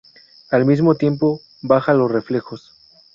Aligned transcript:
Al 0.49 0.65
mismo 0.65 0.95
tiempo, 0.95 1.41
baja 1.61 1.93
los 1.93 2.09
reflejos. 2.11 2.73